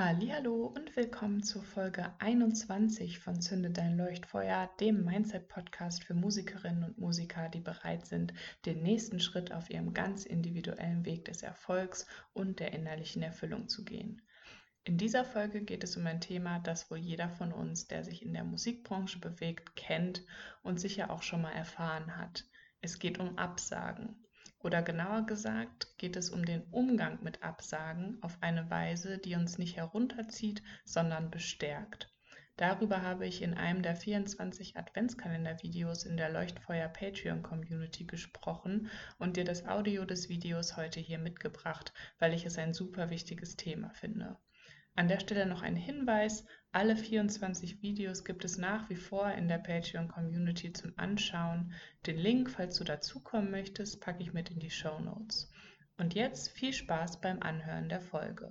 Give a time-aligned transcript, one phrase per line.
[0.00, 6.98] Hallo und willkommen zur Folge 21 von Zünde dein Leuchtfeuer, dem Mindset-Podcast für Musikerinnen und
[6.98, 8.32] Musiker, die bereit sind,
[8.64, 13.84] den nächsten Schritt auf ihrem ganz individuellen Weg des Erfolgs und der innerlichen Erfüllung zu
[13.84, 14.22] gehen.
[14.84, 18.22] In dieser Folge geht es um ein Thema, das wohl jeder von uns, der sich
[18.22, 20.22] in der Musikbranche bewegt, kennt
[20.62, 22.44] und sicher auch schon mal erfahren hat.
[22.80, 24.27] Es geht um Absagen.
[24.60, 29.56] Oder genauer gesagt geht es um den Umgang mit Absagen auf eine Weise, die uns
[29.56, 32.12] nicht herunterzieht, sondern bestärkt.
[32.56, 39.36] Darüber habe ich in einem der 24 Adventskalender-Videos in der Leuchtfeuer Patreon Community gesprochen und
[39.36, 43.90] dir das Audio des Videos heute hier mitgebracht, weil ich es ein super wichtiges Thema
[43.90, 44.36] finde.
[44.98, 49.46] An der Stelle noch ein Hinweis, alle 24 Videos gibt es nach wie vor in
[49.46, 51.72] der Patreon Community zum Anschauen.
[52.04, 55.52] Den Link, falls du dazukommen möchtest, packe ich mit in die Show Notes.
[55.98, 58.50] Und jetzt viel Spaß beim Anhören der Folge.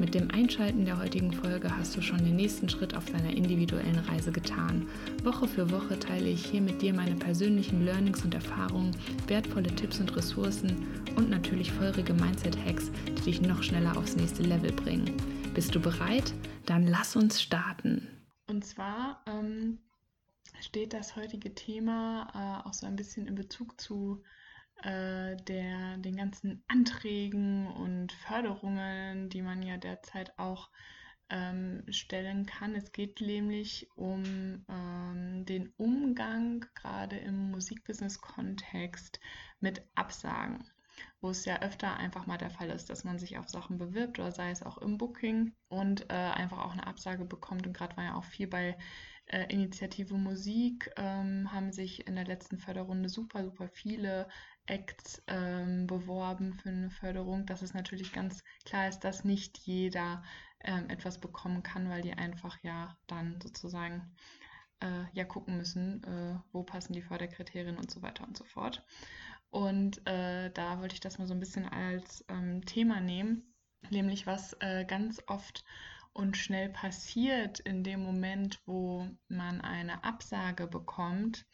[0.00, 3.98] Mit dem Einschalten der heutigen Folge hast du schon den nächsten Schritt auf deiner individuellen
[3.98, 4.88] Reise getan.
[5.24, 10.00] Woche für Woche teile ich hier mit dir meine persönlichen Learnings und Erfahrungen, wertvolle Tipps
[10.00, 15.14] und Ressourcen und natürlich feurige Mindset-Hacks, die dich noch schneller aufs nächste Level bringen.
[15.52, 16.32] Bist du bereit?
[16.64, 18.08] Dann lass uns starten.
[18.46, 19.80] Und zwar ähm,
[20.62, 24.22] steht das heutige Thema äh, auch so ein bisschen in Bezug zu
[24.82, 30.70] äh, der, den ganzen Anträgen und Förderungen, die man ja derzeit auch
[31.30, 32.74] ähm, stellen kann.
[32.74, 39.20] Es geht nämlich um ähm, den Umgang gerade im Musikbusiness-Kontext
[39.60, 40.64] mit Absagen,
[41.20, 44.18] wo es ja öfter einfach mal der Fall ist, dass man sich auf Sachen bewirbt
[44.18, 47.66] oder sei es auch im Booking und äh, einfach auch eine Absage bekommt.
[47.66, 48.76] Und gerade war ja auch viel bei
[49.26, 54.28] äh, Initiative Musik, ähm, haben sich in der letzten Förderrunde super, super viele
[54.70, 60.22] Acts ähm, beworben für eine Förderung, dass es natürlich ganz klar ist, dass nicht jeder
[60.62, 64.14] ähm, etwas bekommen kann, weil die einfach ja dann sozusagen
[64.80, 68.84] äh, ja gucken müssen, äh, wo passen die Förderkriterien und so weiter und so fort.
[69.50, 73.52] Und äh, da wollte ich das mal so ein bisschen als ähm, Thema nehmen,
[73.90, 75.64] nämlich was äh, ganz oft
[76.12, 81.46] und schnell passiert in dem Moment, wo man eine Absage bekommt,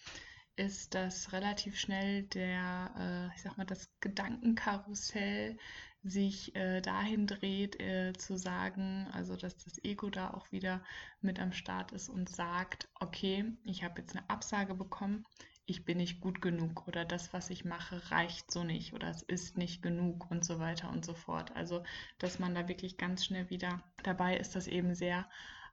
[0.57, 5.59] ist, dass relativ schnell der, äh, ich sag mal, das Gedankenkarussell
[6.03, 10.83] sich äh, dahin dreht, äh, zu sagen, also dass das Ego da auch wieder
[11.21, 15.25] mit am Start ist und sagt, okay, ich habe jetzt eine Absage bekommen,
[15.67, 19.23] ich bin nicht gut genug oder das, was ich mache, reicht so nicht oder es
[19.23, 21.55] ist nicht genug und so weiter und so fort.
[21.57, 21.83] Also,
[22.19, 25.29] dass man da wirklich ganz schnell wieder dabei ist, das eben sehr,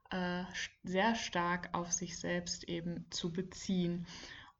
[0.10, 0.44] äh,
[0.84, 4.08] sehr stark auf sich selbst eben zu beziehen.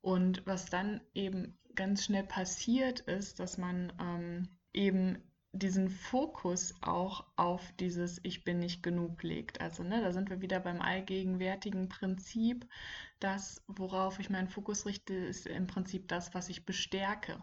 [0.04, 5.18] Und was dann eben ganz schnell passiert ist, dass man ähm, eben
[5.54, 9.62] diesen Fokus auch auf dieses Ich bin nicht genug legt.
[9.62, 12.68] Also ne, da sind wir wieder beim allgegenwärtigen Prinzip.
[13.22, 17.42] Das, worauf ich meinen Fokus richte, ist im Prinzip das, was ich bestärke.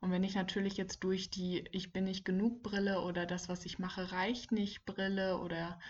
[0.00, 3.64] Und wenn ich natürlich jetzt durch die Ich bin nicht genug Brille oder das, was
[3.64, 5.80] ich mache, reicht nicht Brille oder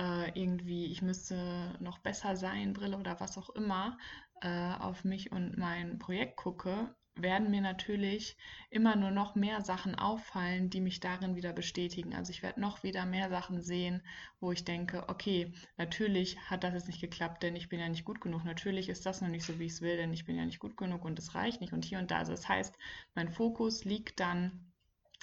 [0.00, 3.98] äh, irgendwie, ich müsste noch besser sein, Brille oder was auch immer,
[4.40, 8.38] äh, auf mich und mein Projekt gucke, werden mir natürlich
[8.70, 12.14] immer nur noch mehr Sachen auffallen, die mich darin wieder bestätigen.
[12.14, 14.02] Also ich werde noch wieder mehr Sachen sehen,
[14.38, 18.06] wo ich denke, okay, natürlich hat das jetzt nicht geklappt, denn ich bin ja nicht
[18.06, 18.44] gut genug.
[18.44, 20.60] Natürlich ist das noch nicht so, wie ich es will, denn ich bin ja nicht
[20.60, 22.18] gut genug und es reicht nicht und hier und da.
[22.18, 22.74] Also das heißt,
[23.14, 24.69] mein Fokus liegt dann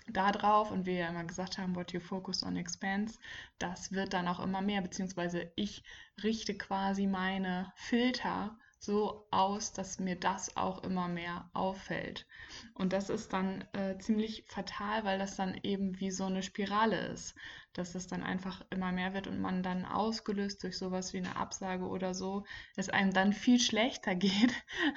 [0.10, 3.20] da drauf und wir ja immer gesagt haben, what you focus on expands,
[3.60, 5.84] das wird dann auch immer mehr, beziehungsweise ich
[6.24, 12.28] richte quasi meine Filter so aus, dass mir das auch immer mehr auffällt.
[12.76, 17.08] Und das ist dann äh, ziemlich fatal, weil das dann eben wie so eine Spirale
[17.08, 17.36] ist,
[17.74, 21.36] dass es dann einfach immer mehr wird und man dann ausgelöst durch sowas wie eine
[21.36, 22.46] Absage oder so,
[22.76, 24.54] es einem dann viel schlechter geht,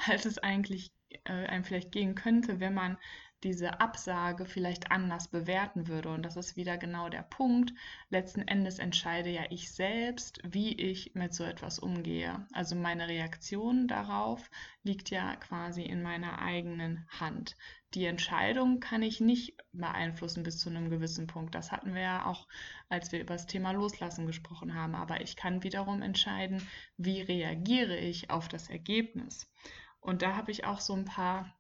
[0.07, 0.93] als es eigentlich
[1.25, 2.99] äh, einem vielleicht gehen könnte, wenn man
[3.43, 6.11] diese Absage vielleicht anders bewerten würde.
[6.11, 7.73] Und das ist wieder genau der Punkt.
[8.11, 12.47] Letzten Endes entscheide ja ich selbst, wie ich mit so etwas umgehe.
[12.53, 14.51] Also meine Reaktion darauf
[14.83, 17.57] liegt ja quasi in meiner eigenen Hand.
[17.95, 21.55] die Entscheidung kann ich nicht beeinflussen bis zu einem gewissen Punkt.
[21.57, 22.47] Das hatten wir ja auch,
[22.89, 24.95] als wir über das Thema Loslassen gesprochen haben.
[24.95, 26.67] Aber ich kann wiederum entscheiden,
[26.97, 29.51] wie reagiere ich auf das Ergebnis.
[29.99, 31.53] Und da habe ich auch so ein paar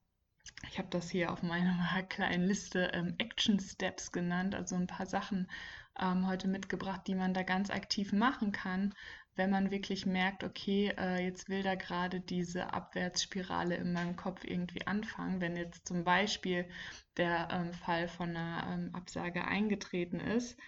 [0.69, 5.07] ich habe das hier auf meiner kleinen Liste ähm, Action Steps genannt, also ein paar
[5.07, 5.49] Sachen
[5.99, 8.95] ähm, heute mitgebracht, die man da ganz aktiv machen kann,
[9.37, 14.45] wenn man wirklich merkt, okay, äh, jetzt will da gerade diese Abwärtsspirale in meinem Kopf
[14.45, 15.41] irgendwie anfangen.
[15.41, 16.69] Wenn jetzt zum Beispiel
[17.17, 20.59] der ähm, Fall von einer ähm, Absage eingetreten ist,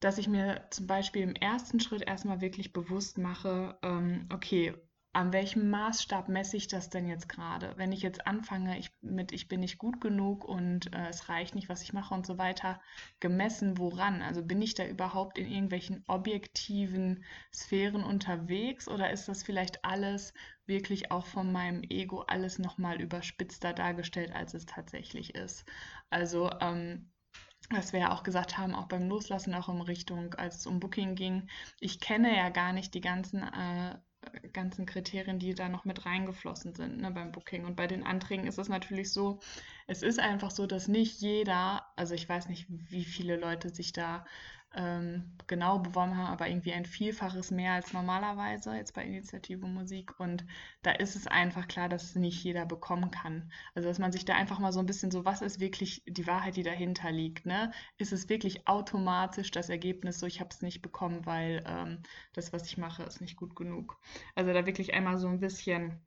[0.00, 4.74] dass ich mir zum Beispiel im ersten Schritt erstmal wirklich bewusst mache, ähm, okay,
[5.12, 7.72] an welchem Maßstab messe ich das denn jetzt gerade?
[7.76, 11.54] Wenn ich jetzt anfange, ich, mit ich bin nicht gut genug und äh, es reicht
[11.54, 12.80] nicht, was ich mache und so weiter,
[13.18, 14.22] gemessen woran?
[14.22, 20.34] Also bin ich da überhaupt in irgendwelchen objektiven Sphären unterwegs oder ist das vielleicht alles
[20.66, 25.64] wirklich auch von meinem Ego alles nochmal überspitzter dargestellt, als es tatsächlich ist?
[26.10, 27.10] Also ähm,
[27.70, 30.80] was wir ja auch gesagt haben, auch beim Loslassen, auch in Richtung, als es um
[30.80, 31.48] Booking ging,
[31.80, 33.98] ich kenne ja gar nicht die ganzen äh,
[34.52, 37.64] ganzen Kriterien, die da noch mit reingeflossen sind ne, beim Booking.
[37.64, 39.40] Und bei den Anträgen ist es natürlich so,
[39.86, 43.92] es ist einfach so, dass nicht jeder, also ich weiß nicht, wie viele Leute sich
[43.92, 44.24] da
[44.74, 50.20] ähm, genau beworben haben, aber irgendwie ein Vielfaches mehr als normalerweise jetzt bei Initiative Musik.
[50.20, 50.44] Und
[50.82, 53.50] da ist es einfach klar, dass es nicht jeder bekommen kann.
[53.74, 56.26] Also dass man sich da einfach mal so ein bisschen so, was ist wirklich die
[56.26, 57.46] Wahrheit, die dahinter liegt?
[57.46, 57.72] Ne?
[57.96, 62.02] Ist es wirklich automatisch das Ergebnis so, ich habe es nicht bekommen, weil ähm,
[62.34, 63.98] das, was ich mache, ist nicht gut genug.
[64.34, 66.00] Also da wirklich einmal so ein bisschen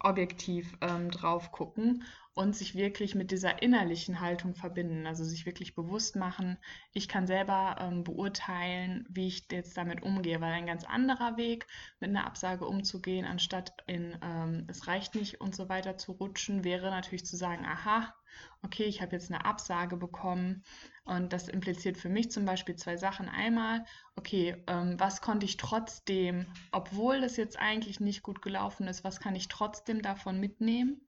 [0.00, 2.04] objektiv ähm, drauf gucken
[2.36, 5.06] und sich wirklich mit dieser innerlichen Haltung verbinden.
[5.06, 6.58] Also sich wirklich bewusst machen,
[6.92, 11.66] ich kann selber ähm, beurteilen, wie ich jetzt damit umgehe, weil ein ganz anderer Weg,
[11.98, 16.62] mit einer Absage umzugehen, anstatt in ähm, es reicht nicht und so weiter zu rutschen,
[16.62, 18.14] wäre natürlich zu sagen, aha,
[18.60, 20.62] okay, ich habe jetzt eine Absage bekommen
[21.06, 23.30] und das impliziert für mich zum Beispiel zwei Sachen.
[23.30, 29.04] Einmal, okay, ähm, was konnte ich trotzdem, obwohl das jetzt eigentlich nicht gut gelaufen ist,
[29.04, 31.00] was kann ich trotzdem davon mitnehmen?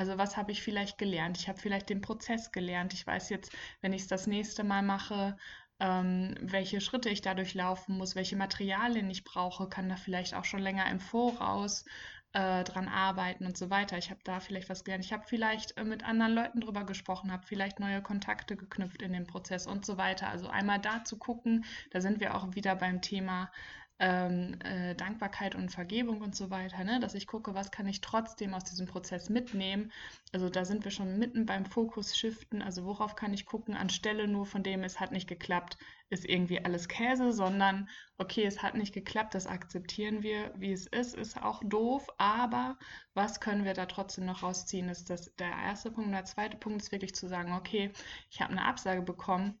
[0.00, 1.36] Also was habe ich vielleicht gelernt?
[1.36, 2.94] Ich habe vielleicht den Prozess gelernt.
[2.94, 3.52] Ich weiß jetzt,
[3.82, 5.36] wenn ich es das nächste Mal mache,
[5.78, 10.46] ähm, welche Schritte ich dadurch laufen muss, welche Materialien ich brauche, kann da vielleicht auch
[10.46, 11.84] schon länger im Voraus
[12.32, 13.98] äh, dran arbeiten und so weiter.
[13.98, 15.04] Ich habe da vielleicht was gelernt.
[15.04, 19.12] Ich habe vielleicht äh, mit anderen Leuten drüber gesprochen, habe vielleicht neue Kontakte geknüpft in
[19.12, 20.30] dem Prozess und so weiter.
[20.30, 23.52] Also einmal da zu gucken, da sind wir auch wieder beim Thema
[24.00, 27.00] ähm, äh, Dankbarkeit und Vergebung und so weiter, ne?
[27.00, 29.92] dass ich gucke, was kann ich trotzdem aus diesem Prozess mitnehmen.
[30.32, 34.26] Also da sind wir schon mitten beim Fokus shiften, also worauf kann ich gucken, anstelle
[34.26, 35.76] nur von dem, es hat nicht geklappt,
[36.08, 40.86] ist irgendwie alles Käse, sondern okay, es hat nicht geklappt, das akzeptieren wir, wie es
[40.86, 42.78] ist, ist auch doof, aber
[43.12, 46.12] was können wir da trotzdem noch rausziehen, ist das der erste Punkt.
[46.12, 47.92] Der zweite Punkt ist wirklich zu sagen, okay,
[48.30, 49.60] ich habe eine Absage bekommen,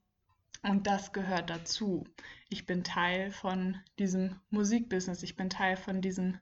[0.62, 2.06] und das gehört dazu.
[2.48, 5.22] Ich bin Teil von diesem Musikbusiness.
[5.22, 6.38] Ich bin Teil von diesem,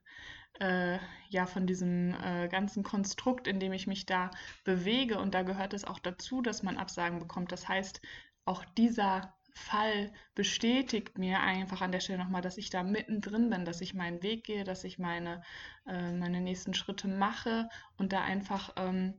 [0.60, 0.98] äh,
[1.28, 4.30] ja, von diesem äh, ganzen Konstrukt, in dem ich mich da
[4.64, 5.18] bewege.
[5.18, 7.52] Und da gehört es auch dazu, dass man Absagen bekommt.
[7.52, 8.00] Das heißt,
[8.44, 13.64] auch dieser Fall bestätigt mir einfach an der Stelle nochmal, dass ich da mittendrin bin,
[13.64, 15.42] dass ich meinen Weg gehe, dass ich meine,
[15.86, 19.14] äh, meine nächsten Schritte mache und da einfach ähm,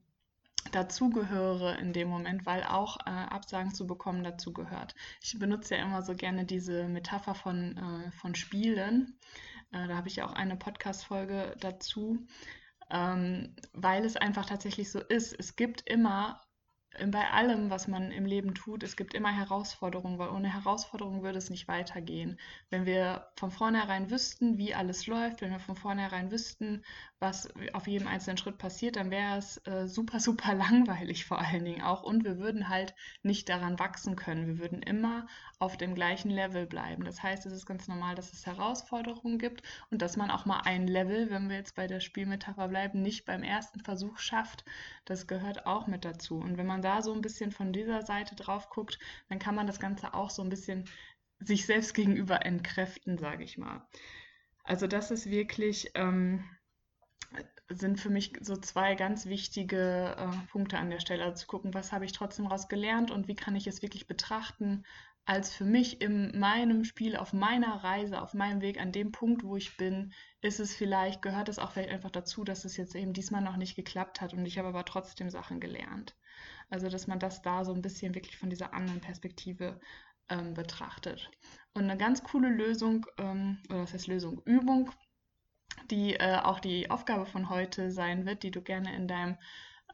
[0.72, 4.96] dazugehöre in dem Moment, weil auch äh, Absagen zu bekommen dazu gehört.
[5.22, 9.18] Ich benutze ja immer so gerne diese Metapher von, äh, von Spielen.
[9.72, 12.26] Äh, da habe ich ja auch eine Podcast-Folge dazu,
[12.92, 15.33] ähm, weil es einfach tatsächlich so ist.
[15.33, 16.42] Es gibt immer
[17.08, 21.38] bei allem, was man im Leben tut, es gibt immer Herausforderungen, weil ohne Herausforderungen würde
[21.38, 22.40] es nicht weitergehen.
[22.69, 26.84] Wenn wir von vornherein wüssten, wie alles läuft, wenn wir von vornherein wüssten,
[27.19, 31.64] was auf jedem einzelnen Schritt passiert, dann wäre es äh, super, super langweilig vor allen
[31.64, 34.48] Dingen auch und wir würden halt nicht daran wachsen können.
[34.48, 35.28] Wir würden immer
[35.60, 37.04] auf dem gleichen Level bleiben.
[37.04, 40.62] Das heißt, es ist ganz normal, dass es Herausforderungen gibt und dass man auch mal
[40.62, 44.64] ein Level, wenn wir jetzt bei der Spielmetapher bleiben, nicht beim ersten Versuch schafft.
[45.06, 46.38] Das gehört auch mit dazu.
[46.38, 49.68] Und wenn man da so ein bisschen von dieser Seite drauf guckt, dann kann man
[49.68, 50.86] das Ganze auch so ein bisschen
[51.40, 53.88] sich selbst gegenüber entkräften, sage ich mal.
[54.64, 55.92] Also das ist wirklich...
[55.95, 56.44] Ähm,
[57.69, 61.24] sind für mich so zwei ganz wichtige äh, Punkte an der Stelle.
[61.24, 64.07] Also zu gucken, was habe ich trotzdem daraus gelernt und wie kann ich es wirklich
[64.07, 64.86] betrachten,
[65.30, 69.44] als für mich in meinem Spiel, auf meiner Reise, auf meinem Weg, an dem Punkt,
[69.44, 72.95] wo ich bin, ist es vielleicht, gehört es auch vielleicht einfach dazu, dass es jetzt
[72.95, 76.18] eben diesmal noch nicht geklappt hat und ich habe aber trotzdem Sachen gelernt.
[76.71, 79.80] Also, dass man das da so ein bisschen wirklich von dieser anderen Perspektive
[80.30, 81.30] ähm, betrachtet.
[81.76, 84.90] Und eine ganz coole Lösung, ähm, oder was heißt Lösung, Übung,
[85.92, 89.38] die äh, auch die Aufgabe von heute sein wird, die du gerne in deinem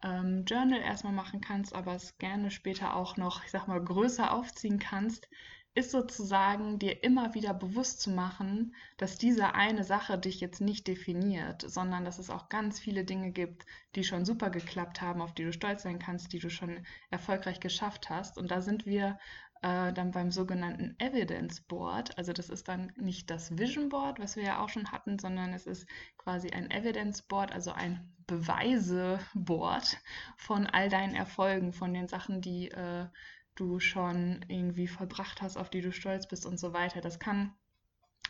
[0.04, 4.32] ähm, Journal erstmal machen kannst, aber es gerne später auch noch, ich sag mal, größer
[4.34, 5.28] aufziehen kannst,
[5.75, 10.88] ist sozusagen dir immer wieder bewusst zu machen, dass diese eine Sache dich jetzt nicht
[10.88, 15.34] definiert, sondern dass es auch ganz viele Dinge gibt, die schon super geklappt haben, auf
[15.34, 18.38] die du stolz sein kannst, die du schon erfolgreich geschafft hast.
[18.38, 19.20] Und da sind wir
[19.65, 22.15] äh, dann beim sogenannten Evidence Board.
[22.19, 25.53] Also das ist dann nicht das Vision Board, was wir ja auch schon hatten, sondern
[25.53, 29.98] es ist quasi ein Evidence Board, also ein Beweise-Board
[30.38, 33.07] von all deinen Erfolgen, von den Sachen, die äh,
[33.55, 37.01] du schon irgendwie vollbracht hast, auf die du stolz bist und so weiter.
[37.01, 37.55] Das kann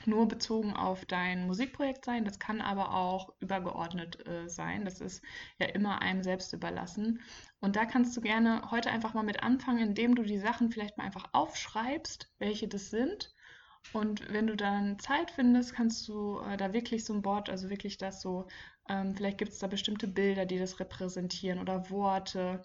[0.06, 4.86] nur bezogen auf dein Musikprojekt sein, das kann aber auch übergeordnet äh, sein.
[4.86, 5.24] Das ist
[5.60, 7.22] ja immer einem selbst überlassen.
[7.60, 10.98] Und da kannst du gerne heute einfach mal mit anfangen, indem du die Sachen vielleicht
[10.98, 13.34] mal einfach aufschreibst, welche das sind.
[13.94, 17.70] Und wenn du dann Zeit findest, kannst du äh, da wirklich so ein Board, also
[17.70, 18.48] wirklich das so,
[18.90, 22.62] ähm, vielleicht gibt es da bestimmte Bilder, die das repräsentieren oder Worte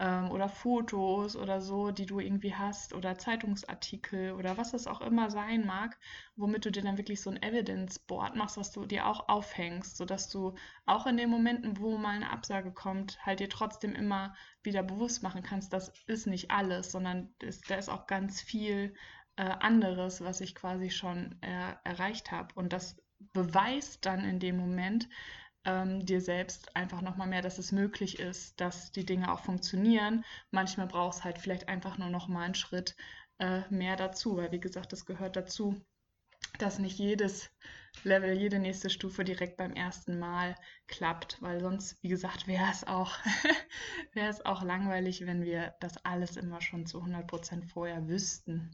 [0.00, 5.02] ähm, oder Fotos oder so, die du irgendwie hast oder Zeitungsartikel oder was es auch
[5.02, 5.98] immer sein mag,
[6.36, 9.98] womit du dir dann wirklich so ein Evidence Board machst, was du dir auch aufhängst,
[9.98, 10.54] sodass du
[10.86, 15.22] auch in den Momenten, wo mal eine Absage kommt, halt dir trotzdem immer wieder bewusst
[15.22, 18.94] machen kannst, das ist nicht alles, sondern ist, da ist auch ganz viel
[19.36, 22.54] äh, anderes, was ich quasi schon äh, erreicht habe.
[22.54, 22.96] Und das
[23.34, 25.08] beweist dann in dem Moment,
[25.64, 30.24] ähm, dir selbst einfach nochmal mehr, dass es möglich ist, dass die Dinge auch funktionieren.
[30.50, 32.96] Manchmal brauchst halt vielleicht einfach nur nochmal einen Schritt
[33.38, 35.80] äh, mehr dazu, weil wie gesagt, das gehört dazu,
[36.58, 37.50] dass nicht jedes
[38.04, 40.54] Level, jede nächste Stufe direkt beim ersten Mal
[40.86, 43.18] klappt, weil sonst, wie gesagt, wäre es auch,
[44.14, 48.70] es auch langweilig, wenn wir das alles immer schon zu 100% vorher wüssten.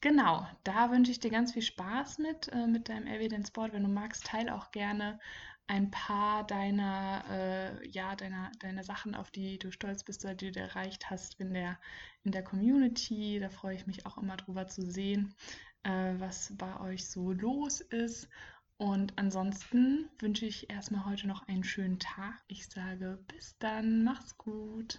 [0.00, 3.72] Genau, da wünsche ich dir ganz viel Spaß mit, äh, mit deinem Evidence Board.
[3.72, 5.18] Wenn du magst, teile auch gerne
[5.66, 10.52] ein paar deiner, äh, ja, deiner, deiner Sachen, auf die du stolz bist oder die
[10.52, 11.78] du erreicht hast in der,
[12.22, 13.38] in der Community.
[13.40, 15.34] Da freue ich mich auch immer drüber zu sehen,
[15.82, 18.28] äh, was bei euch so los ist.
[18.76, 22.42] Und ansonsten wünsche ich erstmal heute noch einen schönen Tag.
[22.48, 24.98] Ich sage bis dann, mach's gut.